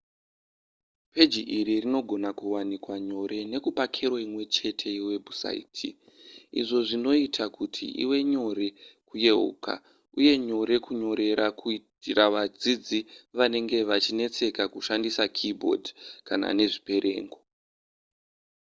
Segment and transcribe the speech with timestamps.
[1.11, 5.89] peji iri rinogona kuwanikwa nyore nekupa kero imwechete yewebhusaiti
[6.59, 8.67] izvo zvinoita kuti ive nyore
[9.07, 9.73] kuyeuka
[10.17, 12.99] uye nyore kunyorera kuitira vadzidzi
[13.37, 15.85] vanenge vachinetseka kushandisa keyboard
[16.27, 17.37] kana nezviperengo